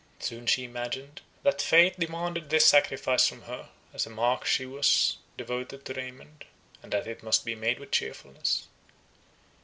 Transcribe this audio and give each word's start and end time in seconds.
Soon 0.17 0.47
she 0.47 0.63
imagined, 0.63 1.21
that 1.43 1.61
fate 1.61 1.99
demanded 1.99 2.49
this 2.49 2.65
sacrifice 2.65 3.27
from 3.27 3.43
her, 3.43 3.69
as 3.93 4.07
a 4.07 4.09
mark 4.09 4.45
she 4.45 4.65
was 4.65 5.17
devoted 5.37 5.85
to 5.85 5.93
Raymond, 5.93 6.45
and 6.81 6.91
that 6.91 7.05
it 7.05 7.21
must 7.21 7.45
be 7.45 7.53
made 7.53 7.77
with 7.77 7.91
cheerfulness. 7.91 8.65